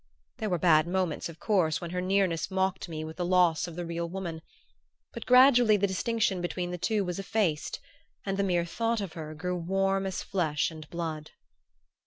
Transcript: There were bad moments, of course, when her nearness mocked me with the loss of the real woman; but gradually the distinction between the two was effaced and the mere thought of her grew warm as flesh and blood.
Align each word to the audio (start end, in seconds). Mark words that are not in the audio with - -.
There 0.39 0.49
were 0.49 0.57
bad 0.57 0.87
moments, 0.87 1.29
of 1.29 1.39
course, 1.39 1.79
when 1.79 1.91
her 1.91 2.01
nearness 2.01 2.49
mocked 2.49 2.89
me 2.89 3.03
with 3.03 3.17
the 3.17 3.23
loss 3.23 3.67
of 3.67 3.75
the 3.75 3.85
real 3.85 4.09
woman; 4.09 4.41
but 5.13 5.27
gradually 5.27 5.77
the 5.77 5.85
distinction 5.85 6.41
between 6.41 6.71
the 6.71 6.79
two 6.79 7.05
was 7.05 7.19
effaced 7.19 7.79
and 8.25 8.35
the 8.35 8.41
mere 8.43 8.65
thought 8.65 8.99
of 8.99 9.13
her 9.13 9.35
grew 9.35 9.55
warm 9.57 10.07
as 10.07 10.23
flesh 10.23 10.71
and 10.71 10.89
blood. 10.89 11.29